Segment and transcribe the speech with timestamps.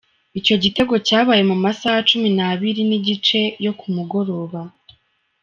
[0.39, 4.61] Ico gitero cabaye mu masaha cumi na zibiri n'igice yo ku mugoroba.